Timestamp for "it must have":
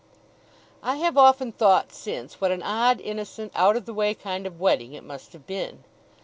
4.93-5.45